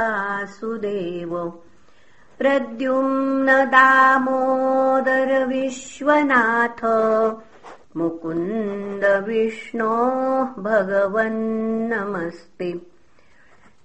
वासुदेव। 0.00 1.52
प्रद्युम्न 2.38 3.64
दामोदर 3.64 5.46
विश्वनाथ 5.46 6.80
मुकुन्द 7.96 9.24
विष्णो 9.28 9.94
भगवन्नमस्ते। 10.58 12.80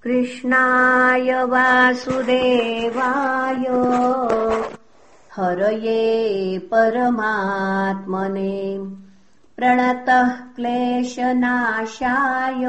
कृष्णाय 0.03 1.43
वासुदेवाय 1.43 3.67
हरये 5.31 6.59
परमात्मने। 6.59 8.87
प्रणतः 9.57 10.55
क्लेशनाशाय 10.55 12.65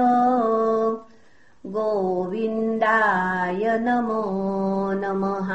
गोविन्दाय 1.71 3.61
नमो 3.65 4.93
नमः। 4.93 5.51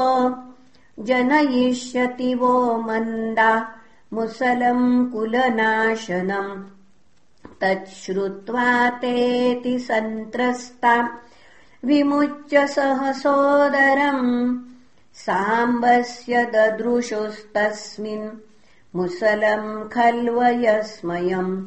जनयिष्यति 0.99 2.35
वो 2.35 2.79
मन्दा 2.79 3.75
मुसलम् 4.13 5.13
कुलनाशनम् 5.13 6.65
तच्छ्रुत्वा 7.61 8.91
तेति 8.91 9.79
सन्त्रस्ता 9.79 11.19
विमुच्य 11.85 12.67
सहसोदरम्। 12.67 14.59
साम्बस्य 15.15 16.45
ददृशुस्तस्मिन् 16.45 18.31
मुसलम् 18.97 19.89
खल्वयस्मयम् 19.89 21.65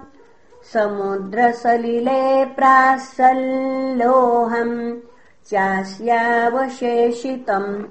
समुद्रसलिले 0.73 2.45
प्रासल्लोहम्। 2.45 4.97
चास्यावशेषितम्। 5.47 7.85